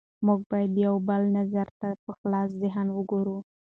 موږ 0.25 0.39
باید 0.51 0.69
د 0.73 0.77
یو 0.87 0.95
بل 1.09 1.21
نظر 1.37 1.67
ته 1.79 1.89
په 2.03 2.11
خلاص 2.19 2.49
ذهن 2.61 2.87
وګورو 2.91 3.37